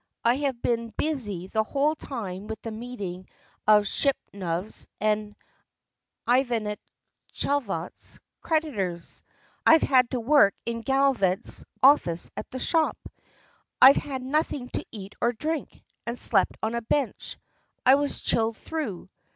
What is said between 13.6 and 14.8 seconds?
I've had nothing